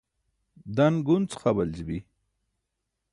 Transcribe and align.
dan 0.75 0.95
gunc 1.05 1.31
xa 1.41 1.51
waljibi 1.55 1.97